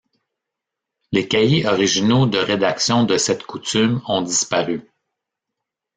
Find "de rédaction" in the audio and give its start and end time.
2.25-3.03